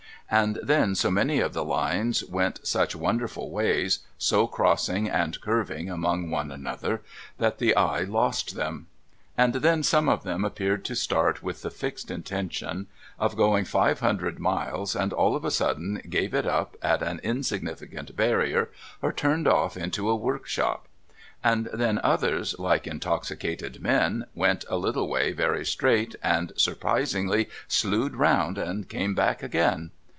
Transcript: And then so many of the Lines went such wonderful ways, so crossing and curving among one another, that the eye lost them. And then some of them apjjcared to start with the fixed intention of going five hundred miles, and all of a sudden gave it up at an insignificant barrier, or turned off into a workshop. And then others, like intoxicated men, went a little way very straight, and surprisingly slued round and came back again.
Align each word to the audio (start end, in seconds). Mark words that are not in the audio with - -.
And 0.33 0.59
then 0.63 0.95
so 0.95 1.11
many 1.11 1.41
of 1.41 1.51
the 1.51 1.65
Lines 1.65 2.23
went 2.23 2.65
such 2.65 2.95
wonderful 2.95 3.49
ways, 3.51 3.99
so 4.17 4.47
crossing 4.47 5.09
and 5.09 5.39
curving 5.41 5.89
among 5.89 6.29
one 6.29 6.51
another, 6.51 7.01
that 7.37 7.57
the 7.57 7.75
eye 7.75 8.03
lost 8.03 8.55
them. 8.55 8.87
And 9.37 9.55
then 9.55 9.83
some 9.83 10.07
of 10.07 10.23
them 10.23 10.43
apjjcared 10.45 10.85
to 10.85 10.95
start 10.95 11.43
with 11.43 11.63
the 11.63 11.69
fixed 11.69 12.09
intention 12.09 12.87
of 13.19 13.35
going 13.35 13.65
five 13.65 13.99
hundred 13.99 14.39
miles, 14.39 14.95
and 14.95 15.11
all 15.11 15.35
of 15.35 15.43
a 15.43 15.51
sudden 15.51 16.01
gave 16.07 16.33
it 16.33 16.45
up 16.45 16.77
at 16.81 17.03
an 17.03 17.19
insignificant 17.23 18.15
barrier, 18.15 18.69
or 19.01 19.11
turned 19.11 19.49
off 19.49 19.75
into 19.75 20.09
a 20.09 20.15
workshop. 20.15 20.87
And 21.43 21.67
then 21.73 21.99
others, 22.05 22.55
like 22.57 22.87
intoxicated 22.87 23.81
men, 23.81 24.27
went 24.33 24.63
a 24.69 24.77
little 24.77 25.09
way 25.09 25.33
very 25.33 25.65
straight, 25.65 26.15
and 26.23 26.53
surprisingly 26.55 27.49
slued 27.67 28.15
round 28.15 28.57
and 28.57 28.87
came 28.87 29.13
back 29.13 29.43
again. 29.43 29.91